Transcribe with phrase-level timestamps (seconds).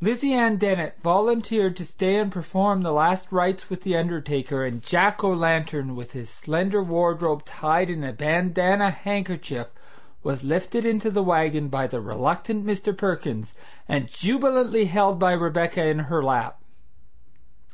[0.00, 4.80] Lizy Ann Dennett volunteered to stay and perform the last rites with the undertaker, and
[4.80, 9.66] Jack o' lantern, with his slender wardrobe tied in a bandanna handkerchief,
[10.22, 12.96] was lifted into the wagon by the reluctant Mr.
[12.96, 13.52] Perkins,
[13.86, 16.58] and jubilantly held by Rebecca in her lap.